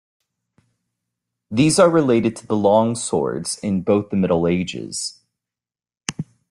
[1.51, 5.19] These are related to the long swords in both the Middle Ages.